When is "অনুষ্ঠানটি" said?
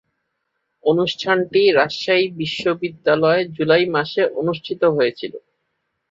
0.83-1.61